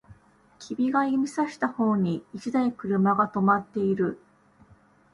[0.57, 4.17] 君が指差した方に一台車が止まっている